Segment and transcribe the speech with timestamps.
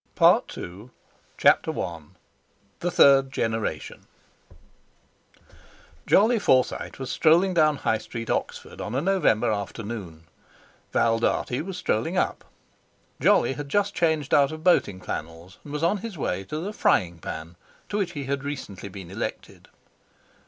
[0.15, 0.89] PART II
[1.37, 1.99] CHAPTER I
[2.79, 4.07] THE THIRD GENERATION
[6.07, 10.23] Jolly Forsyte was strolling down High Street, Oxford, on a November afternoon;
[10.91, 12.43] Val Dartie was strolling up.
[13.19, 16.73] Jolly had just changed out of boating flannels and was on his way to the
[16.73, 17.55] "Frying pan,"
[17.89, 19.67] to which he had recently been elected.